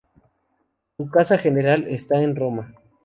Su 0.97 1.11
casa 1.11 1.37
general 1.37 1.87
está 1.87 2.19
en 2.23 2.35
Roma. 2.35 2.73